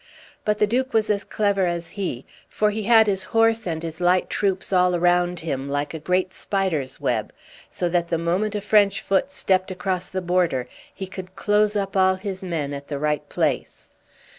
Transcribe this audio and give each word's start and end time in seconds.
But 0.43 0.57
the 0.57 0.65
Duke 0.65 0.95
was 0.95 1.11
as 1.11 1.23
clever 1.23 1.67
as 1.67 1.91
he, 1.91 2.25
for 2.49 2.71
he 2.71 2.81
had 2.81 3.05
his 3.05 3.21
horse 3.21 3.67
and 3.67 3.83
his 3.83 4.01
light 4.01 4.31
troops 4.31 4.73
all 4.73 4.99
round 4.99 5.41
him, 5.41 5.67
like 5.67 5.93
a 5.93 5.99
great 5.99 6.33
spider's 6.33 6.99
web, 6.99 7.31
so 7.69 7.87
that 7.89 8.07
the 8.07 8.17
moment 8.17 8.55
a 8.55 8.61
French 8.61 8.99
foot 8.99 9.29
stepped 9.31 9.69
across 9.69 10.09
the 10.09 10.23
border 10.23 10.67
he 10.91 11.05
could 11.05 11.35
close 11.35 11.75
up 11.75 11.95
all 11.95 12.15
his 12.15 12.41
men 12.43 12.73
at 12.73 12.87
the 12.87 12.97
right 12.97 13.29
place. 13.29 13.89